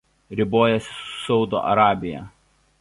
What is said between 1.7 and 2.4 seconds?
Arabija.